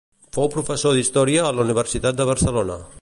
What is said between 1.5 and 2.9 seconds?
la Universitat de Barcelona.